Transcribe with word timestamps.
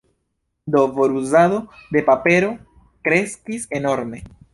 Do 0.75 0.81
foruzado 0.95 1.59
de 1.93 2.01
papero 2.09 2.49
kreskis 3.05 3.63
enorme. 3.81 4.19